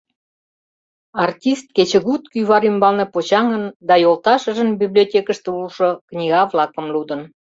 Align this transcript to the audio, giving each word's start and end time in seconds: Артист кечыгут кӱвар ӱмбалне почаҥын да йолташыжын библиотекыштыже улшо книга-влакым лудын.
Артист 1.25 1.67
кечыгут 1.75 2.23
кӱвар 2.31 2.63
ӱмбалне 2.69 3.05
почаҥын 3.13 3.63
да 3.87 3.95
йолташыжын 4.03 4.69
библиотекыштыже 4.81 5.57
улшо 5.61 5.89
книга-влакым 6.09 6.85
лудын. 6.93 7.21